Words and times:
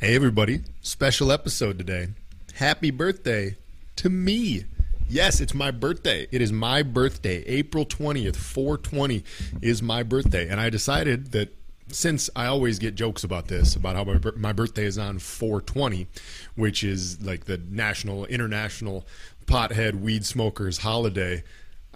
Hey, 0.00 0.14
everybody. 0.14 0.60
Special 0.80 1.32
episode 1.32 1.76
today. 1.76 2.10
Happy 2.54 2.92
birthday 2.92 3.56
to 3.96 4.08
me. 4.08 4.62
Yes, 5.08 5.40
it's 5.40 5.54
my 5.54 5.72
birthday. 5.72 6.28
It 6.30 6.40
is 6.40 6.52
my 6.52 6.84
birthday. 6.84 7.42
April 7.46 7.84
20th, 7.84 8.36
420 8.36 9.24
is 9.60 9.82
my 9.82 10.04
birthday. 10.04 10.48
And 10.48 10.60
I 10.60 10.70
decided 10.70 11.32
that 11.32 11.52
since 11.88 12.30
I 12.36 12.46
always 12.46 12.78
get 12.78 12.94
jokes 12.94 13.24
about 13.24 13.48
this, 13.48 13.74
about 13.74 13.96
how 13.96 14.04
my, 14.04 14.20
my 14.36 14.52
birthday 14.52 14.84
is 14.84 14.98
on 14.98 15.18
420, 15.18 16.06
which 16.54 16.84
is 16.84 17.20
like 17.20 17.46
the 17.46 17.58
national, 17.58 18.24
international 18.26 19.04
pothead 19.46 20.00
weed 20.00 20.24
smokers 20.24 20.78
holiday, 20.78 21.42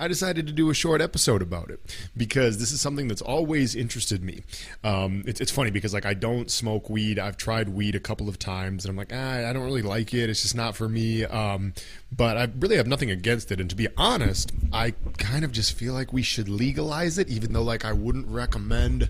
I 0.03 0.09
decided 0.09 0.49
to 0.49 0.53
do 0.53 0.69
a 0.69 0.75
short 0.75 1.01
episode 1.01 1.43
about 1.43 1.71
it 1.71 1.97
because 2.17 2.59
this 2.59 2.73
is 2.73 2.81
something 2.81 3.07
that's 3.07 3.23
always 3.23 3.77
interested 3.77 4.21
me. 4.21 4.43
Um, 4.83 5.23
it's, 5.29 5.41
it's 5.41 5.53
funny 5.53 5.71
because 5.71 5.95
like 5.95 6.05
I 6.05 6.13
don't 6.13 6.51
smoke 6.51 6.91
weed. 6.91 7.21
I've 7.21 7.37
tried 7.37 7.69
weed 7.69 7.95
a 7.95 8.01
couple 8.01 8.29
of 8.29 8.37
times 8.37 8.85
and 8.85 8.91
I'm 8.91 8.97
like, 8.97 9.13
ah, 9.15 9.49
I 9.49 9.53
don't 9.53 9.63
really 9.63 9.81
like 9.81 10.13
it. 10.13 10.29
It's 10.29 10.43
just 10.43 10.57
not 10.57 10.75
for 10.75 10.89
me. 10.89 11.25
Um, 11.25 11.73
but 12.11 12.37
I 12.37 12.49
really 12.59 12.79
have 12.79 12.89
nothing 12.89 13.13
against 13.13 13.53
it. 13.53 13.61
And 13.61 13.71
to 13.71 13.77
be 13.77 13.87
honest, 13.97 14.51
I 14.73 14.95
kind 15.19 15.45
of 15.45 15.53
just 15.53 15.75
feel 15.75 15.95
like 15.95 16.13
we 16.13 16.23
should 16.23 16.49
legalize 16.49 17.17
it, 17.17 17.29
even 17.29 17.53
though 17.53 17.63
like 17.63 17.85
I 17.85 17.93
wouldn't 17.93 18.27
recommend 18.27 19.09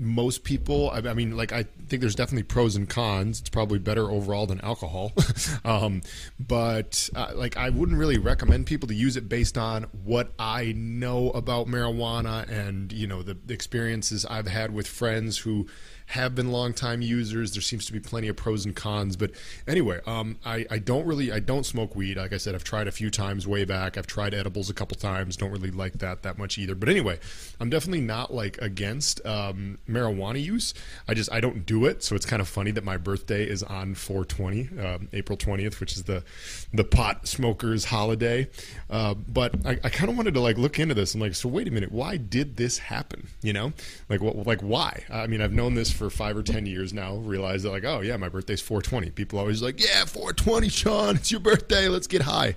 most 0.00 0.44
people 0.44 0.90
I, 0.90 0.98
I, 0.98 1.14
mean 1.14 1.36
like 1.36 1.52
i 1.52 1.64
think 1.88 2.00
there's 2.00 2.14
definitely 2.14 2.42
pros 2.42 2.76
and 2.76 2.88
cons 2.88 3.40
it's 3.40 3.48
probably 3.48 3.78
better 3.78 4.10
overall 4.10 4.46
than 4.46 4.60
alcohol 4.60 5.12
um, 5.64 6.00
but 6.38 7.08
uh, 7.14 7.32
like 7.34 7.56
i 7.56 7.70
wouldn't 7.70 7.98
really 7.98 8.18
recommend 8.18 8.66
people 8.66 8.88
to 8.88 8.94
use 8.94 9.16
it 9.16 9.28
based 9.28 9.58
on 9.58 9.84
what 10.04 10.32
i 10.38 10.72
know 10.76 11.30
about 11.30 11.66
marijuana 11.66 12.48
and 12.48 12.92
you 12.92 13.06
know 13.06 13.22
the 13.22 13.36
experiences 13.48 14.24
i've 14.26 14.48
had 14.48 14.72
with 14.72 14.86
friends 14.86 15.38
who 15.38 15.66
have 16.08 16.34
been 16.34 16.50
longtime 16.50 17.02
users. 17.02 17.52
There 17.52 17.62
seems 17.62 17.84
to 17.86 17.92
be 17.92 18.00
plenty 18.00 18.28
of 18.28 18.36
pros 18.36 18.64
and 18.64 18.74
cons. 18.74 19.14
But 19.16 19.32
anyway, 19.66 20.00
um, 20.06 20.38
I, 20.44 20.64
I 20.70 20.78
don't 20.78 21.06
really 21.06 21.30
I 21.30 21.38
don't 21.38 21.64
smoke 21.64 21.94
weed. 21.94 22.16
Like 22.16 22.32
I 22.32 22.38
said, 22.38 22.54
I've 22.54 22.64
tried 22.64 22.88
a 22.88 22.92
few 22.92 23.10
times 23.10 23.46
way 23.46 23.64
back. 23.64 23.98
I've 23.98 24.06
tried 24.06 24.32
edibles 24.32 24.70
a 24.70 24.74
couple 24.74 24.96
times. 24.96 25.36
Don't 25.36 25.50
really 25.50 25.70
like 25.70 25.98
that 25.98 26.22
that 26.22 26.38
much 26.38 26.56
either. 26.56 26.74
But 26.74 26.88
anyway, 26.88 27.18
I'm 27.60 27.68
definitely 27.68 28.00
not 28.00 28.32
like 28.32 28.56
against 28.58 29.24
um, 29.26 29.78
marijuana 29.88 30.42
use. 30.42 30.72
I 31.06 31.12
just 31.14 31.30
I 31.30 31.40
don't 31.40 31.66
do 31.66 31.77
it. 31.86 32.02
So 32.02 32.14
it's 32.14 32.26
kind 32.26 32.40
of 32.42 32.48
funny 32.48 32.70
that 32.72 32.84
my 32.84 32.96
birthday 32.96 33.44
is 33.44 33.62
on 33.62 33.94
420, 33.94 34.68
um, 34.80 35.08
April 35.12 35.36
20th, 35.36 35.80
which 35.80 35.92
is 35.96 36.04
the 36.04 36.24
the 36.72 36.84
pot 36.84 37.26
smokers 37.26 37.86
holiday. 37.86 38.48
Uh, 38.90 39.14
but 39.14 39.54
I, 39.66 39.78
I 39.84 39.88
kind 39.88 40.10
of 40.10 40.16
wanted 40.16 40.34
to 40.34 40.40
like 40.40 40.58
look 40.58 40.78
into 40.78 40.94
this. 40.94 41.14
I'm 41.14 41.20
like, 41.20 41.34
so 41.34 41.48
wait 41.48 41.68
a 41.68 41.70
minute, 41.70 41.92
why 41.92 42.16
did 42.16 42.56
this 42.56 42.78
happen? 42.78 43.28
You 43.42 43.52
know, 43.52 43.72
like 44.08 44.20
what 44.20 44.36
like 44.46 44.60
why? 44.60 45.04
I 45.10 45.26
mean, 45.26 45.40
I've 45.40 45.52
known 45.52 45.74
this 45.74 45.90
for 45.92 46.10
five 46.10 46.36
or 46.36 46.42
ten 46.42 46.66
years 46.66 46.92
now 46.92 47.16
realize 47.16 47.62
that 47.62 47.70
like 47.70 47.84
oh 47.84 48.00
yeah 48.00 48.16
my 48.16 48.28
birthday's 48.28 48.60
420 48.60 49.10
people 49.10 49.38
always 49.38 49.62
like 49.62 49.80
yeah 49.80 50.04
420 50.04 50.68
sean 50.68 51.16
it's 51.16 51.30
your 51.30 51.40
birthday 51.40 51.88
let's 51.88 52.06
get 52.06 52.22
high 52.22 52.56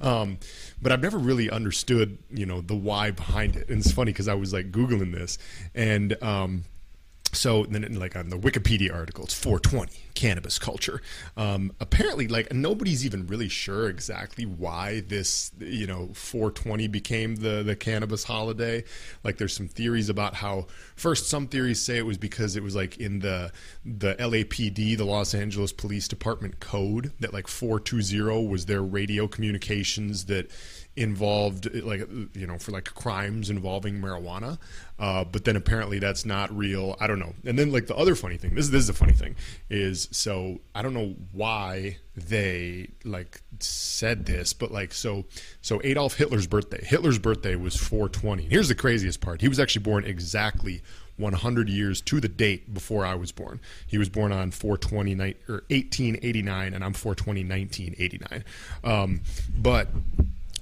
um, 0.00 0.38
but 0.80 0.92
i've 0.92 1.02
never 1.02 1.18
really 1.18 1.50
understood 1.50 2.18
you 2.30 2.46
know 2.46 2.60
the 2.60 2.74
why 2.74 3.10
behind 3.10 3.56
it 3.56 3.68
and 3.68 3.80
it's 3.80 3.92
funny 3.92 4.12
because 4.12 4.28
i 4.28 4.34
was 4.34 4.52
like 4.52 4.70
googling 4.70 5.12
this 5.12 5.38
and 5.74 6.20
um, 6.22 6.64
so 7.32 7.64
then 7.64 7.82
like 7.98 8.14
on 8.14 8.28
the 8.28 8.36
wikipedia 8.36 8.94
article 8.94 9.24
it's 9.24 9.34
420 9.34 10.02
cannabis 10.14 10.58
culture. 10.58 11.00
Um, 11.36 11.72
apparently 11.80 12.28
like 12.28 12.52
nobody's 12.52 13.04
even 13.04 13.26
really 13.26 13.48
sure 13.48 13.88
exactly 13.88 14.44
why 14.44 15.00
this 15.00 15.52
you 15.58 15.86
know 15.86 16.10
420 16.14 16.88
became 16.88 17.36
the 17.36 17.62
the 17.62 17.76
cannabis 17.76 18.24
holiday. 18.24 18.84
Like 19.24 19.38
there's 19.38 19.54
some 19.54 19.68
theories 19.68 20.08
about 20.08 20.34
how 20.34 20.66
first 20.96 21.28
some 21.28 21.46
theories 21.46 21.80
say 21.80 21.98
it 21.98 22.06
was 22.06 22.18
because 22.18 22.56
it 22.56 22.62
was 22.62 22.76
like 22.76 22.98
in 22.98 23.20
the 23.20 23.52
the 23.84 24.14
LAPD 24.16 24.96
the 24.96 25.04
Los 25.04 25.34
Angeles 25.34 25.72
Police 25.72 26.08
Department 26.08 26.60
code 26.60 27.12
that 27.20 27.32
like 27.32 27.48
420 27.48 28.46
was 28.46 28.66
their 28.66 28.82
radio 28.82 29.26
communications 29.26 30.26
that 30.26 30.50
involved 30.94 31.72
like 31.84 32.00
you 32.34 32.46
know 32.46 32.58
for 32.58 32.70
like 32.70 32.84
crimes 32.84 33.48
involving 33.48 33.94
marijuana 33.98 34.58
uh, 34.98 35.24
but 35.24 35.44
then 35.44 35.56
apparently 35.56 35.98
that's 35.98 36.26
not 36.26 36.54
real 36.54 36.96
i 37.00 37.06
don't 37.06 37.18
know 37.18 37.32
and 37.46 37.58
then 37.58 37.72
like 37.72 37.86
the 37.86 37.96
other 37.96 38.14
funny 38.14 38.36
thing 38.36 38.54
this, 38.54 38.68
this 38.68 38.82
is 38.82 38.88
a 38.90 38.94
funny 38.94 39.14
thing 39.14 39.34
is 39.70 40.06
so 40.10 40.58
i 40.74 40.82
don't 40.82 40.92
know 40.92 41.14
why 41.32 41.96
they 42.14 42.90
like 43.04 43.40
said 43.58 44.26
this 44.26 44.52
but 44.52 44.70
like 44.70 44.92
so 44.92 45.24
so 45.62 45.80
adolf 45.82 46.14
hitler's 46.14 46.46
birthday 46.46 46.84
hitler's 46.84 47.18
birthday 47.18 47.56
was 47.56 47.74
420 47.74 48.44
here's 48.44 48.68
the 48.68 48.74
craziest 48.74 49.22
part 49.22 49.40
he 49.40 49.48
was 49.48 49.58
actually 49.58 49.82
born 49.82 50.04
exactly 50.04 50.82
100 51.16 51.68
years 51.68 52.00
to 52.00 52.20
the 52.20 52.28
date 52.28 52.72
before 52.72 53.04
I 53.04 53.14
was 53.14 53.32
born. 53.32 53.60
He 53.86 53.98
was 53.98 54.08
born 54.08 54.32
on 54.32 54.50
420 54.50 55.14
or 55.46 55.62
1889, 55.68 56.72
and 56.72 56.82
I'm 56.82 56.94
420 56.94 57.44
1989. 57.44 58.44
Um, 58.82 59.20
but 59.54 59.88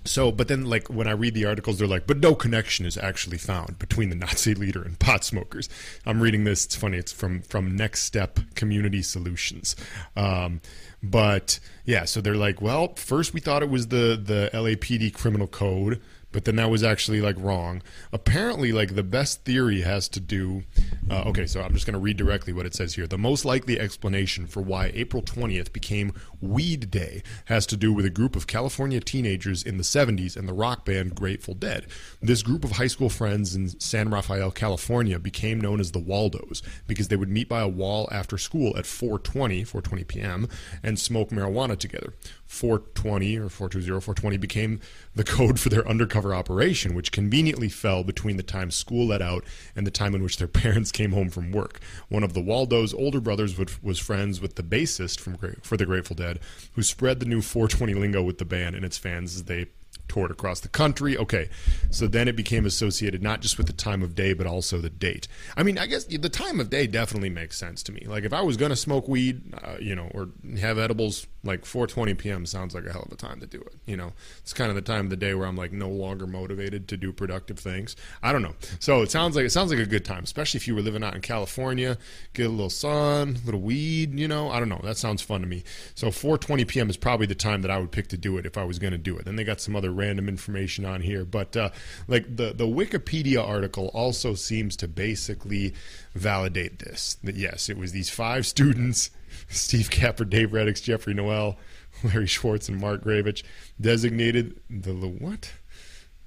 so, 0.05 0.33
but 0.33 0.49
then, 0.49 0.65
like, 0.65 0.89
when 0.89 1.07
I 1.07 1.13
read 1.13 1.35
the 1.35 1.45
articles, 1.45 1.79
they're 1.79 1.89
like, 1.89 2.07
but 2.07 2.19
no 2.19 2.35
connection 2.35 2.87
is 2.87 2.97
actually 2.97 3.39
found 3.39 3.79
between 3.79 4.09
the 4.09 4.17
Nazi 4.17 4.55
leader 4.55 4.83
and 4.83 4.99
pot 4.99 5.25
smokers. 5.25 5.69
I'm 6.07 6.21
reading 6.21 6.45
this. 6.45 6.65
It's 6.65 6.77
funny. 6.77 6.99
It's 6.99 7.13
from, 7.13 7.43
from 7.43 7.77
Next 7.77 8.03
Step 8.03 8.41
Community 8.55 9.03
Solutions. 9.03 9.77
Um, 10.17 10.61
but 11.03 11.61
yeah, 11.85 12.05
so 12.05 12.21
they're 12.21 12.35
like, 12.35 12.61
well, 12.61 12.95
first 12.95 13.35
we 13.35 13.41
thought 13.41 13.63
it 13.63 13.71
was 13.71 13.89
the, 13.89 14.21
the 14.23 14.51
LAPD 14.53 15.13
criminal 15.15 15.47
code 15.47 16.01
but 16.33 16.45
then 16.45 16.57
that 16.57 16.71
was 16.71 16.83
actually 16.83 17.21
like 17.21 17.37
wrong. 17.39 17.83
Apparently, 18.13 18.73
like 18.73 18.95
the 18.95 19.03
best 19.03 19.45
theory 19.45 19.83
has 19.83 20.09
to 20.11 20.21
do. 20.21 20.63
Uh, 21.11 21.25
okay, 21.27 21.47
so 21.47 21.61
I'm 21.61 21.73
just 21.73 21.87
going 21.87 21.95
to 21.95 22.01
read 22.01 22.17
directly 22.17 22.53
what 22.53 22.67
it 22.67 22.75
says 22.75 22.95
here. 22.95 23.07
The 23.07 23.19
most 23.19 23.45
likely 23.45 23.81
explanation 23.81 24.47
for 24.47 24.61
why 24.61 24.93
April 24.95 25.23
20th 25.23 25.73
became 25.73 26.13
Weed 26.41 26.91
Day 26.91 27.23
has 27.47 27.67
to 27.67 27.77
do 27.77 27.93
with 27.93 28.05
a 28.05 28.11
group 28.11 28.37
of 28.37 28.47
California 28.47 29.01
teenagers 29.01 29.63
in 29.63 29.77
the 29.77 29.83
70s 29.83 30.37
and 30.37 30.49
the 30.49 30.53
rock 30.53 30.85
band 30.85 31.17
Grateful 31.17 31.55
Dead. 31.55 31.87
This 32.23 32.43
group 32.43 32.65
of 32.65 32.73
high 32.73 32.87
school 32.87 33.09
friends 33.09 33.57
in 33.57 33.81
San 33.81 34.11
Rafael, 34.11 34.53
California, 34.53 35.19
became 35.19 35.61
known 35.61 35.81
as 35.81 35.91
the 35.91 35.99
Waldos 35.99 36.63
because 36.87 37.09
they 37.09 37.17
would 37.17 37.29
meet 37.29 37.49
by 37.49 37.61
a 37.61 37.69
wall 37.69 38.09
after 38.13 38.39
school 38.39 38.77
at 38.77 38.85
4:20, 38.85 39.63
4:20 39.63 40.07
p.m. 40.07 40.49
and 40.83 40.90
smoke 40.99 41.31
marijuana 41.31 41.79
together. 41.79 42.15
420 42.47 43.39
or 43.39 43.49
420, 43.49 43.87
420 44.01 44.37
became 44.37 44.81
the 45.15 45.25
code 45.25 45.61
for 45.61 45.69
their 45.69 45.87
undercover 45.87 46.35
operation, 46.35 46.95
which 46.95 47.13
conveniently 47.13 47.69
fell 47.69 48.03
between 48.03 48.37
the 48.37 48.43
time 48.43 48.71
school 48.71 49.07
let 49.07 49.23
out 49.23 49.45
and 49.77 49.87
the 49.87 49.91
time 49.91 50.15
in 50.15 50.23
which 50.23 50.39
their 50.39 50.49
parents 50.63 50.91
came 50.91 51.13
home 51.13 51.31
from 51.31 51.53
work. 51.53 51.81
One 52.09 52.25
of 52.25 52.33
the 52.33 52.41
Waldo's 52.41 52.93
older 52.93 53.21
brothers 53.21 53.57
was 53.83 53.99
friends 53.99 54.41
with 54.41 54.57
the 54.57 54.63
bassist 54.63 55.21
from 55.21 55.37
for 55.63 55.77
the 55.77 55.87
Grateful 55.87 56.17
Dead, 56.17 56.41
who 56.75 56.83
spread 56.83 57.21
the 57.21 57.27
new 57.27 57.41
420 57.41 57.95
lingo 57.95 58.23
with 58.23 58.39
the 58.39 58.45
band 58.45 58.75
and 58.75 58.85
its 58.85 58.99
fans 58.99 59.37
as 59.37 59.45
they 59.45 59.67
toured 60.11 60.33
across 60.33 60.59
the 60.59 60.69
country. 60.69 61.17
Okay, 61.17 61.49
so 61.91 62.09
then 62.09 62.27
it 62.27 62.35
became 62.35 62.67
associated 62.67 63.23
not 63.23 63.41
just 63.41 63.57
with 63.57 63.69
the 63.69 63.73
time 63.73 64.03
of 64.03 64.17
day, 64.17 64.33
but 64.33 64.45
also 64.45 64.79
the 64.79 64.91
date. 64.91 65.29
I 65.57 65.63
mean, 65.63 65.79
I 65.79 65.87
guess 65.87 66.05
the 66.05 66.29
time 66.29 66.59
of 66.59 66.69
day 66.69 66.89
definitely 66.89 67.31
makes 67.31 67.57
sense 67.57 67.83
to 67.85 67.93
me. 67.93 68.05
Like 68.07 68.25
if 68.25 68.33
I 68.33 68.43
was 68.43 68.57
going 68.57 68.71
to 68.71 68.77
smoke 68.77 69.07
weed, 69.07 69.55
uh, 69.63 69.77
you 69.81 69.95
know, 69.95 70.11
or 70.13 70.31
have 70.59 70.79
edibles, 70.79 71.29
like 71.45 71.63
4:20 71.63 72.19
p.m. 72.19 72.45
sounds 72.45 72.75
like 72.75 72.85
a 72.87 72.93
hell 72.93 73.05
of 73.07 73.13
a 73.13 73.17
time 73.17 73.39
to 73.39 73.47
do 73.47 73.61
it. 73.61 73.75
You 73.87 73.97
know, 73.97 74.13
it's 74.41 74.53
kind 74.53 74.69
of 74.69 74.75
the 74.75 74.83
time 74.83 75.07
of 75.07 75.11
the 75.11 75.17
day 75.17 75.33
where 75.35 75.47
I'm 75.47 75.57
like 75.57 75.73
no 75.73 75.89
longer 75.89 76.27
motivated 76.27 76.89
to 76.89 76.97
do 76.97 77.13
productive 77.13 77.59
things. 77.59 77.95
I 78.23 78.33
don't 78.33 78.43
know. 78.43 78.55
So 78.81 79.03
it 79.03 79.13
sounds 79.13 79.37
like 79.37 79.45
it 79.45 79.51
sounds 79.51 79.71
like 79.71 79.81
a 79.81 79.87
good 79.87 80.05
time, 80.05 80.25
especially 80.25 80.59
if 80.59 80.67
you 80.67 80.75
were 80.75 80.83
living 80.83 81.05
out 81.05 81.15
in 81.15 81.21
California, 81.21 81.99
get 82.35 82.47
a 82.47 82.51
little 82.51 82.69
sun, 82.69 83.39
a 83.43 83.47
little 83.47 83.61
weed. 83.61 84.19
You 84.19 84.27
know, 84.27 84.51
I 84.51 84.59
don't 84.59 84.69
know. 84.69 84.81
That 84.83 84.97
sounds 84.97 85.23
fun 85.23 85.41
to 85.43 85.47
me. 85.47 85.63
So 85.95 86.09
4:20 86.09 86.67
p.m. 86.67 86.91
is 86.91 86.97
probably 86.97 87.27
the 87.27 87.35
time 87.37 87.63
that 87.63 87.71
I 87.71 87.79
would 87.79 87.93
pick 87.93 88.09
to 88.09 88.19
do 88.19 88.37
it 88.39 88.45
if 88.45 88.59
I 88.59 88.65
was 88.65 88.81
going 88.81 88.93
to 88.93 88.99
do 88.99 89.17
it. 89.17 89.25
Then 89.25 89.37
they 89.37 89.45
got 89.45 89.61
some 89.61 89.77
other 89.77 89.93
random 90.01 90.29
information 90.29 90.85
on 90.85 91.03
here, 91.03 91.25
but 91.25 91.57
uh, 91.57 91.71
like 92.09 92.37
the 92.37 92.53
the 92.53 92.67
Wikipedia 92.67 93.47
article 93.47 93.91
also 93.95 94.35
seems 94.35 94.77
to 94.77 94.89
basically 94.89 95.75
validate 96.15 96.79
this. 96.81 97.17
That 97.23 97.37
yes, 97.37 97.69
it 97.69 97.77
was 97.77 97.93
these 97.93 98.11
five 98.11 98.47
students: 98.47 99.11
Steve 99.49 99.91
Capper, 99.91 100.25
Dave 100.25 100.51
Reddix, 100.51 100.83
Jeffrey 100.83 101.15
Noel, 101.15 101.57
Larry 102.05 102.27
Schwartz, 102.27 102.69
and 102.69 102.81
Mark 102.81 103.05
Gravich, 103.05 103.43
designated 103.81 104.61
the 104.69 104.93
what? 104.93 105.53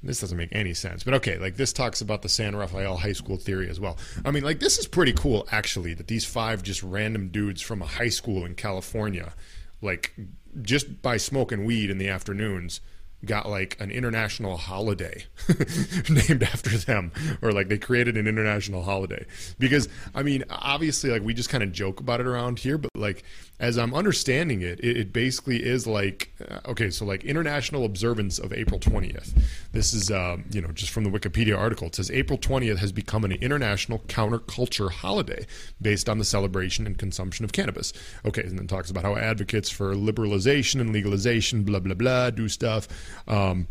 this 0.04 0.20
doesn't 0.20 0.38
make 0.38 0.50
any 0.52 0.74
sense. 0.74 1.04
But 1.04 1.14
okay, 1.16 1.38
like 1.38 1.56
this 1.56 1.72
talks 1.72 2.02
about 2.02 2.22
the 2.22 2.30
San 2.30 2.56
Rafael 2.56 2.98
High 2.98 3.14
School 3.14 3.38
theory 3.38 3.70
as 3.70 3.80
well. 3.80 3.98
I 4.26 4.32
mean, 4.32 4.44
like 4.44 4.60
this 4.60 4.78
is 4.78 4.86
pretty 4.86 5.14
cool 5.14 5.48
actually 5.52 5.94
that 5.94 6.08
these 6.08 6.26
five 6.26 6.62
just 6.62 6.84
random 6.84 7.30
dudes 7.30 7.62
from 7.62 7.82
a 7.82 7.86
high 7.86 8.10
school 8.10 8.46
in 8.46 8.56
California, 8.56 9.34
like 9.82 10.14
just 10.62 11.02
by 11.02 11.18
smoking 11.18 11.66
weed 11.66 11.90
in 11.90 11.98
the 11.98 12.10
afternoons, 12.10 12.82
got 13.26 13.50
like 13.50 13.80
an 13.80 13.92
international 13.92 14.58
holiday 14.58 15.26
named 16.10 16.44
after 16.44 16.78
them 16.78 17.12
or 17.42 17.52
like 17.52 17.70
they 17.70 17.78
created 17.78 18.18
an 18.18 18.28
international 18.28 18.84
holiday. 18.84 19.26
Because 19.60 19.88
i 20.16 20.24
mean 20.24 20.44
obviously 20.50 21.10
like 21.10 21.22
we 21.22 21.34
just 21.34 21.50
kind 21.50 21.64
of 21.64 21.72
joke 21.72 22.00
about 22.00 22.20
it 22.20 22.26
around 22.28 22.60
here 22.60 22.78
but 22.78 22.90
like 22.96 23.24
as 23.60 23.78
i'm 23.78 23.94
understanding 23.94 24.62
it 24.62 24.80
it, 24.80 24.98
it 24.98 25.14
basically 25.14 25.64
is 25.64 25.88
like 25.88 26.33
okay 26.66 26.90
so 26.90 27.06
like 27.06 27.24
international 27.24 27.86
observance 27.86 28.40
of 28.40 28.54
april 28.54 28.80
20th 28.80 29.34
this 29.72 29.94
is 29.94 30.12
um, 30.12 30.46
you 30.52 30.62
know 30.62 30.70
just 30.70 30.92
from 30.92 31.04
the 31.04 31.10
wikipedia 31.10 31.58
article. 31.58 31.88
It 31.88 31.96
says 31.96 32.12
april 32.12 32.38
20th 32.38 32.78
has 32.78 32.92
become 32.92 33.24
an 33.24 33.34
international 33.34 34.00
counterculture 34.08 34.92
holiday 34.92 35.46
based 35.82 36.10
on 36.10 36.18
the 36.18 36.26
celebration 36.26 36.86
and 36.86 36.98
consumption 36.98 37.46
of 37.46 37.52
cannabis. 37.52 37.94
Okay 38.26 38.44
and 38.44 38.58
then 38.58 38.68
talks 38.68 38.90
about 38.90 39.04
how 39.04 39.16
advocates 39.16 39.70
for 39.70 39.96
liberalization 39.96 40.80
and 40.82 40.94
legalization 40.94 41.64
blah 41.64 41.80
blah 41.80 41.96
blah 41.96 42.30
do 42.30 42.48
stuff. 42.48 42.88
Um, 43.28 43.68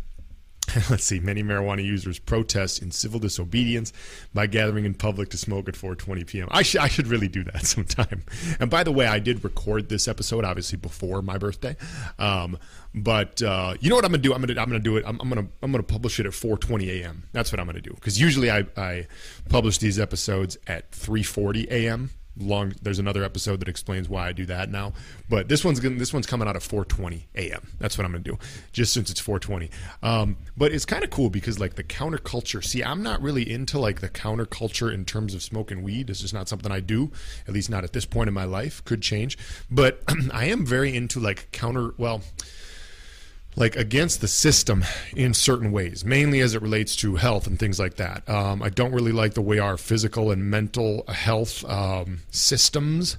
let's 0.89 1.03
see. 1.03 1.19
Many 1.19 1.43
marijuana 1.43 1.83
users 1.83 2.19
protest 2.19 2.81
in 2.81 2.91
civil 2.91 3.19
disobedience 3.19 3.93
by 4.33 4.47
gathering 4.47 4.85
in 4.85 4.93
public 4.93 5.29
to 5.29 5.37
smoke 5.37 5.67
at 5.69 5.75
4.20 5.75 6.27
p.m 6.27 6.47
I, 6.51 6.63
sh- 6.63 6.75
I 6.75 6.87
should 6.87 7.07
really 7.07 7.27
do 7.27 7.43
that 7.45 7.65
sometime. 7.65 8.23
And 8.59 8.69
by 8.69 8.83
the 8.83 8.91
way 8.91 9.07
i 9.07 9.19
did 9.19 9.43
record 9.43 9.89
this 9.89 10.07
episode 10.07 10.45
obviously 10.45 10.77
before 10.77 11.21
my 11.21 11.37
birthday. 11.37 11.75
Um, 12.19 12.57
but 12.95 13.41
uh, 13.41 13.75
you 13.79 13.89
know 13.89 13.95
what 13.95 14.05
i'm 14.05 14.11
gonna 14.11 14.23
do? 14.23 14.33
I'm 14.33 14.41
gonna 14.41 14.59
i'm 14.59 14.67
gonna 14.67 14.79
do 14.79 14.97
it. 14.97 15.03
I'm, 15.05 15.19
I'm 15.21 15.29
gonna 15.29 15.47
i'm 15.61 15.71
gonna 15.71 15.83
publish 15.83 16.19
it 16.19 16.25
at 16.25 16.33
4.20 16.33 17.01
a.m 17.01 17.23
that's 17.31 17.51
what 17.51 17.59
i'm 17.59 17.65
gonna 17.65 17.81
do. 17.81 17.93
Because 17.93 18.19
usually 18.19 18.51
I, 18.51 18.65
I 18.77 19.07
publish 19.49 19.77
these 19.77 19.99
episodes 19.99 20.57
at 20.67 20.91
3.40 20.91 21.67
a.m 21.69 22.09
long 22.37 22.73
there's 22.81 22.99
another 22.99 23.23
episode 23.23 23.59
that 23.59 23.69
explains 23.69 24.09
why 24.09 24.27
I 24.27 24.31
do 24.31 24.45
that 24.47 24.69
now. 24.69 24.93
But 25.29 25.47
this 25.47 25.63
one's 25.63 25.79
gonna, 25.79 25.95
this 25.95 26.13
one's 26.13 26.25
coming 26.25 26.47
out 26.47 26.55
at 26.55 26.61
4:20 26.61 27.23
a.m. 27.35 27.67
that's 27.79 27.97
what 27.97 28.05
I'm 28.05 28.11
going 28.11 28.23
to 28.23 28.31
do 28.31 28.37
just 28.71 28.93
since 28.93 29.09
it's 29.09 29.21
4:20 29.21 29.69
um, 30.01 30.37
but 30.57 30.71
it's 30.71 30.85
kind 30.85 31.03
of 31.03 31.09
cool 31.09 31.29
because 31.29 31.59
like 31.59 31.75
the 31.75 31.83
counterculture 31.83 32.63
see 32.63 32.83
I'm 32.83 33.03
not 33.03 33.21
really 33.21 33.49
into 33.49 33.79
like 33.79 34.01
the 34.01 34.09
counterculture 34.09 34.93
in 34.93 35.05
terms 35.05 35.33
of 35.33 35.43
smoking 35.43 35.83
weed. 35.83 36.09
It's 36.09 36.21
just 36.21 36.33
not 36.33 36.47
something 36.47 36.71
I 36.71 36.79
do 36.79 37.11
at 37.47 37.53
least 37.53 37.69
not 37.69 37.83
at 37.83 37.93
this 37.93 38.05
point 38.05 38.27
in 38.27 38.33
my 38.33 38.45
life 38.45 38.83
could 38.85 39.01
change. 39.01 39.37
But 39.69 40.01
I 40.31 40.45
am 40.45 40.65
very 40.65 40.95
into 40.95 41.19
like 41.19 41.51
counter 41.51 41.93
well 41.97 42.21
like 43.55 43.75
against 43.75 44.21
the 44.21 44.27
system 44.27 44.83
in 45.15 45.33
certain 45.33 45.71
ways, 45.71 46.03
mainly 46.03 46.39
as 46.39 46.55
it 46.55 46.61
relates 46.61 46.95
to 46.97 47.15
health 47.15 47.47
and 47.47 47.59
things 47.59 47.79
like 47.79 47.95
that. 47.95 48.27
Um, 48.27 48.61
I 48.61 48.69
don't 48.69 48.93
really 48.93 49.11
like 49.11 49.33
the 49.33 49.41
way 49.41 49.59
our 49.59 49.77
physical 49.77 50.31
and 50.31 50.49
mental 50.49 51.05
health 51.07 51.63
um, 51.65 52.19
systems 52.31 53.17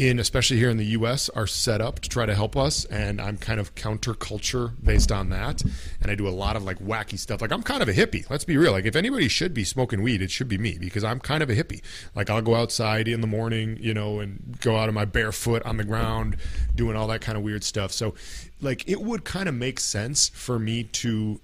in 0.00 0.18
especially 0.18 0.56
here 0.56 0.70
in 0.70 0.78
the 0.78 0.86
US 0.86 1.28
are 1.28 1.46
set 1.46 1.82
up 1.82 2.00
to 2.00 2.08
try 2.08 2.24
to 2.24 2.34
help 2.34 2.56
us 2.56 2.86
and 2.86 3.20
I'm 3.20 3.36
kind 3.36 3.60
of 3.60 3.74
counterculture 3.74 4.72
based 4.82 5.12
on 5.12 5.28
that. 5.28 5.60
And 6.00 6.10
I 6.10 6.14
do 6.14 6.26
a 6.26 6.30
lot 6.30 6.56
of 6.56 6.64
like 6.64 6.78
wacky 6.78 7.18
stuff. 7.18 7.42
Like 7.42 7.52
I'm 7.52 7.62
kind 7.62 7.82
of 7.82 7.88
a 7.90 7.92
hippie 7.92 8.28
let's 8.30 8.46
be 8.46 8.56
real. 8.56 8.72
Like 8.72 8.86
if 8.86 8.96
anybody 8.96 9.28
should 9.28 9.52
be 9.52 9.62
smoking 9.62 10.02
weed 10.02 10.22
it 10.22 10.30
should 10.30 10.48
be 10.48 10.56
me 10.56 10.78
because 10.80 11.04
I'm 11.04 11.20
kind 11.20 11.42
of 11.42 11.50
a 11.50 11.54
hippie. 11.54 11.82
Like 12.14 12.30
I'll 12.30 12.40
go 12.40 12.54
outside 12.54 13.08
in 13.08 13.20
the 13.20 13.26
morning 13.26 13.76
you 13.78 13.92
know 13.92 14.20
and 14.20 14.58
go 14.60 14.76
out 14.76 14.88
on 14.88 14.94
my 14.94 15.04
barefoot 15.04 15.62
on 15.64 15.76
the 15.76 15.84
ground 15.84 16.38
doing 16.74 16.96
all 16.96 17.06
that 17.08 17.20
kind 17.20 17.36
of 17.36 17.44
weird 17.44 17.62
stuff. 17.62 17.92
So 17.92 18.14
like 18.62 18.88
it 18.88 19.02
would 19.02 19.24
kind 19.24 19.50
of 19.50 19.54
make 19.54 19.80
sense 19.80 20.30
for 20.30 20.58
me 20.58 20.84
to 20.84 21.42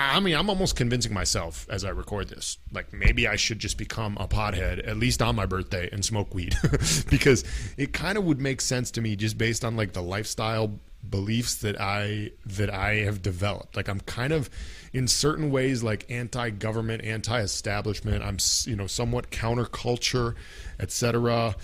I 0.00 0.20
mean, 0.20 0.34
I'm 0.34 0.48
almost 0.48 0.76
convincing 0.76 1.12
myself 1.12 1.66
as 1.68 1.84
I 1.84 1.90
record 1.90 2.28
this. 2.28 2.58
Like, 2.72 2.92
maybe 2.92 3.28
I 3.28 3.36
should 3.36 3.58
just 3.58 3.76
become 3.76 4.16
a 4.18 4.26
pothead, 4.26 4.86
at 4.86 4.96
least 4.96 5.20
on 5.20 5.36
my 5.36 5.46
birthday, 5.46 5.88
and 5.92 6.04
smoke 6.04 6.34
weed. 6.34 6.56
because 7.10 7.44
it 7.76 7.92
kind 7.92 8.16
of 8.16 8.24
would 8.24 8.40
make 8.40 8.60
sense 8.60 8.90
to 8.92 9.00
me 9.00 9.16
just 9.16 9.36
based 9.36 9.64
on 9.64 9.76
like 9.76 9.92
the 9.92 10.02
lifestyle 10.02 10.78
beliefs 11.08 11.56
that 11.56 11.80
I 11.80 12.30
that 12.44 12.70
I 12.70 12.96
have 12.96 13.22
developed. 13.22 13.76
Like 13.76 13.88
I'm 13.88 14.00
kind 14.00 14.32
of 14.32 14.50
in 14.92 15.08
certain 15.08 15.50
ways 15.50 15.82
like 15.82 16.04
anti-government, 16.10 17.04
anti-establishment. 17.04 18.22
I'm 18.22 18.38
you 18.64 18.76
know 18.76 18.86
somewhat 18.86 19.30
counterculture, 19.30 20.34
etc. 20.78 21.54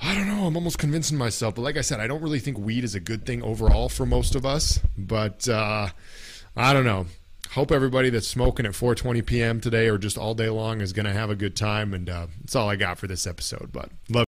I 0.00 0.14
don't 0.14 0.26
know. 0.26 0.46
I'm 0.46 0.56
almost 0.56 0.78
convincing 0.78 1.18
myself, 1.18 1.54
but 1.54 1.62
like 1.62 1.76
I 1.76 1.82
said, 1.82 2.00
I 2.00 2.06
don't 2.06 2.22
really 2.22 2.40
think 2.40 2.58
weed 2.58 2.84
is 2.84 2.94
a 2.94 3.00
good 3.00 3.26
thing 3.26 3.42
overall 3.42 3.88
for 3.88 4.06
most 4.06 4.34
of 4.34 4.44
us. 4.44 4.80
But 4.96 5.48
uh, 5.48 5.88
I 6.56 6.72
don't 6.72 6.84
know 6.84 7.06
hope 7.52 7.70
everybody 7.70 8.10
that's 8.10 8.28
smoking 8.28 8.66
at 8.66 8.72
4:20 8.72 9.24
p.m. 9.24 9.60
today 9.60 9.88
or 9.88 9.98
just 9.98 10.18
all 10.18 10.34
day 10.34 10.48
long 10.48 10.80
is 10.80 10.92
going 10.92 11.06
to 11.06 11.12
have 11.12 11.30
a 11.30 11.36
good 11.36 11.56
time. 11.56 11.94
And 11.94 12.08
uh, 12.08 12.26
that's 12.40 12.56
all 12.56 12.68
I 12.68 12.76
got 12.76 12.98
for 12.98 13.06
this 13.06 13.26
episode. 13.26 13.70
But 13.72 13.90
love. 14.08 14.24